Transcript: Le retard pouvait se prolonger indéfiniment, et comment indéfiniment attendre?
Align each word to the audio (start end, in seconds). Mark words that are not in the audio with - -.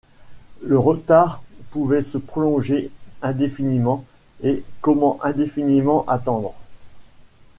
Le 0.63 0.79
retard 0.79 1.43
pouvait 1.69 2.01
se 2.01 2.17
prolonger 2.17 2.89
indéfiniment, 3.21 4.03
et 4.41 4.63
comment 4.81 5.19
indéfiniment 5.23 6.05
attendre? 6.07 6.55